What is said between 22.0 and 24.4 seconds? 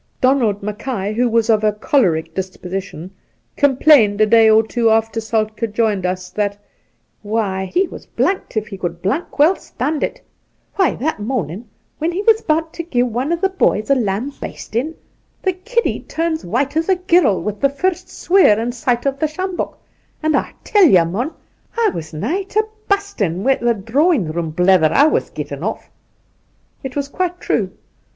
nigh to bustin' wi' a' the drawing